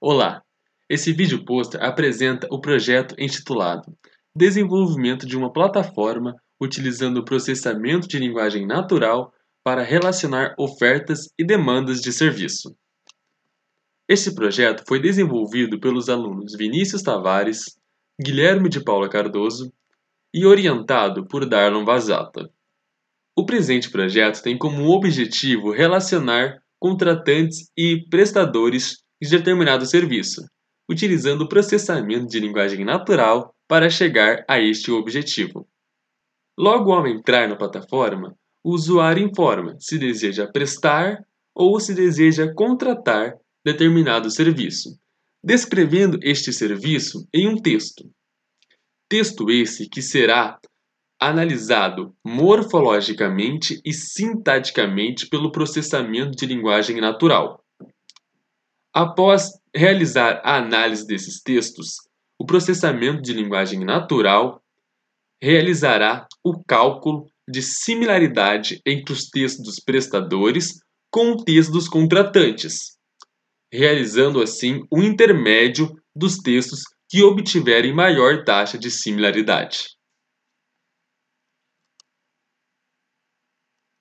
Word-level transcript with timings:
Olá! 0.00 0.44
Esse 0.88 1.12
vídeo 1.12 1.44
pôster 1.44 1.82
apresenta 1.82 2.46
o 2.52 2.60
projeto 2.60 3.16
intitulado 3.18 3.92
Desenvolvimento 4.32 5.26
de 5.26 5.36
uma 5.36 5.52
plataforma 5.52 6.36
utilizando 6.60 7.16
o 7.16 7.24
processamento 7.24 8.06
de 8.06 8.16
linguagem 8.16 8.64
natural 8.64 9.32
para 9.64 9.82
relacionar 9.82 10.54
ofertas 10.56 11.28
e 11.36 11.44
demandas 11.44 12.00
de 12.00 12.12
serviço. 12.12 12.76
Este 14.08 14.32
projeto 14.32 14.84
foi 14.86 15.02
desenvolvido 15.02 15.80
pelos 15.80 16.08
alunos 16.08 16.54
Vinícius 16.56 17.02
Tavares, 17.02 17.64
Guilherme 18.22 18.68
de 18.68 18.80
Paula 18.84 19.08
Cardoso 19.08 19.72
e 20.32 20.46
orientado 20.46 21.26
por 21.26 21.44
Darlon 21.44 21.84
Vazata. 21.84 22.48
O 23.36 23.44
presente 23.44 23.90
projeto 23.90 24.42
tem 24.42 24.56
como 24.56 24.90
objetivo 24.90 25.72
relacionar 25.72 26.62
contratantes 26.78 27.68
e 27.76 28.06
prestadores 28.08 29.02
de 29.20 29.28
determinado 29.30 29.84
serviço, 29.86 30.42
utilizando 30.88 31.42
o 31.42 31.48
processamento 31.48 32.26
de 32.26 32.40
linguagem 32.40 32.84
natural 32.84 33.54
para 33.66 33.90
chegar 33.90 34.44
a 34.48 34.58
este 34.60 34.90
objetivo. 34.90 35.68
Logo 36.58 36.92
ao 36.92 37.06
entrar 37.06 37.48
na 37.48 37.56
plataforma, 37.56 38.34
o 38.64 38.74
usuário 38.74 39.22
informa 39.22 39.76
se 39.78 39.98
deseja 39.98 40.46
prestar 40.46 41.24
ou 41.54 41.78
se 41.78 41.94
deseja 41.94 42.52
contratar 42.54 43.34
determinado 43.64 44.30
serviço, 44.30 44.98
descrevendo 45.42 46.18
este 46.22 46.52
serviço 46.52 47.26
em 47.32 47.48
um 47.48 47.56
texto. 47.56 48.10
Texto 49.08 49.50
esse 49.50 49.88
que 49.88 50.02
será 50.02 50.58
analisado 51.20 52.14
morfologicamente 52.24 53.80
e 53.84 53.92
sintaticamente 53.92 55.28
pelo 55.28 55.50
processamento 55.50 56.32
de 56.36 56.46
linguagem 56.46 57.00
natural. 57.00 57.64
Após 58.94 59.50
realizar 59.74 60.40
a 60.44 60.56
análise 60.56 61.06
desses 61.06 61.40
textos, 61.42 61.96
o 62.38 62.46
processamento 62.46 63.20
de 63.20 63.32
linguagem 63.32 63.84
natural 63.84 64.62
realizará 65.42 66.26
o 66.44 66.62
cálculo 66.64 67.26
de 67.48 67.62
similaridade 67.62 68.80
entre 68.84 69.12
os 69.12 69.28
textos 69.28 69.64
dos 69.64 69.80
prestadores 69.80 70.80
com 71.10 71.32
o 71.32 71.44
texto 71.44 71.72
dos 71.72 71.88
contratantes, 71.88 72.96
realizando 73.72 74.42
assim 74.42 74.82
o 74.90 75.02
intermédio 75.02 75.94
dos 76.14 76.38
textos 76.38 76.82
que 77.08 77.22
obtiverem 77.22 77.94
maior 77.94 78.44
taxa 78.44 78.78
de 78.78 78.90
similaridade. 78.90 79.97